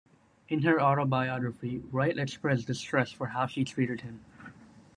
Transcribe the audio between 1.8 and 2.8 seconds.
Wright expressed